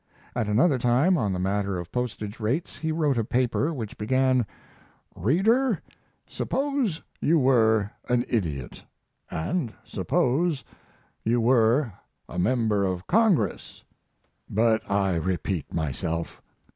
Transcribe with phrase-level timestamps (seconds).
[0.35, 4.47] At another time, on the matter of postage rates he wrote a paper which began:
[5.15, 5.79] "Reader,
[6.25, 8.81] suppose you were an idiot.
[9.29, 10.63] And suppose
[11.23, 11.93] you were
[12.27, 13.83] a member of Congress.
[14.49, 16.41] But I repeat myself."